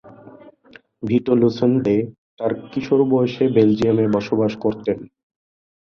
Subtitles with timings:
[1.03, 1.95] ভিটো লুসেন্তে
[2.37, 4.97] তার কিশোর বয়সে বেলজিয়ামে বসবাস করতেন।